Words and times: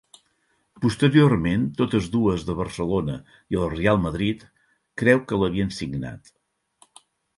Posteriorment, 0.85 1.67
totes 1.81 2.07
dues 2.15 2.45
de 2.47 2.55
Barcelona 2.61 3.17
i 3.55 3.59
el 3.65 3.69
Reial 3.75 4.01
Madrid 4.07 4.43
creu 5.03 5.23
que 5.33 5.41
l'havien 5.43 5.75
signat. 5.83 6.35